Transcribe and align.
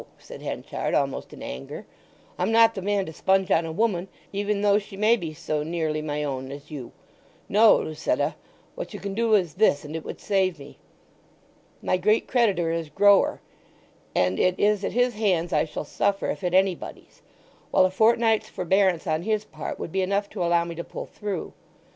said 0.17 0.41
Henchard, 0.41 0.95
almost 0.95 1.31
in 1.31 1.43
anger. 1.43 1.85
"I'm 2.39 2.51
not 2.51 2.73
the 2.73 2.81
man 2.81 3.05
to 3.05 3.13
sponge 3.13 3.51
on 3.51 3.67
a 3.67 3.71
woman, 3.71 4.07
even 4.33 4.61
though 4.61 4.79
she 4.79 4.97
may 4.97 5.15
be 5.15 5.31
so 5.31 5.61
nearly 5.61 6.01
my 6.01 6.23
own 6.23 6.51
as 6.51 6.71
you. 6.71 6.91
No, 7.47 7.75
Lucetta; 7.77 8.33
what 8.73 8.95
you 8.95 8.99
can 8.99 9.13
do 9.13 9.35
is 9.35 9.53
this 9.53 9.85
and 9.85 9.95
it 9.95 10.03
would 10.03 10.19
save 10.19 10.57
me. 10.57 10.79
My 11.83 11.97
great 11.97 12.25
creditor 12.27 12.71
is 12.71 12.89
Grower, 12.89 13.41
and 14.15 14.39
it 14.39 14.59
is 14.59 14.83
at 14.83 14.93
his 14.93 15.13
hands 15.13 15.53
I 15.53 15.65
shall 15.65 15.85
suffer 15.85 16.31
if 16.31 16.43
at 16.43 16.55
anybody's; 16.55 17.21
while 17.69 17.85
a 17.85 17.91
fortnight's 17.91 18.49
forbearance 18.49 19.05
on 19.05 19.21
his 19.21 19.45
part 19.45 19.77
would 19.77 19.91
be 19.91 20.01
enough 20.01 20.31
to 20.31 20.43
allow 20.43 20.63
me 20.65 20.73
to 20.73 20.83
pull 20.83 21.05
through. 21.05 21.53